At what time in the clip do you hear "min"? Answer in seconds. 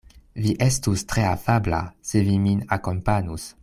2.49-2.69